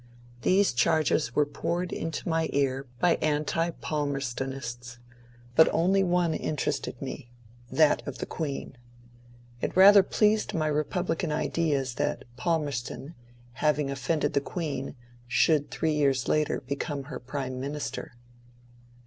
[0.41, 4.97] These charges were poured into my ear by anti Palmerstonists,
[5.55, 7.29] but only one interested me,
[7.71, 8.77] that of the Queen.
[9.61, 13.13] It rather pleased my republican ideas that Palmerston,
[13.61, 14.95] having offended the Queen,
[15.27, 18.15] should three years later become her prime minister.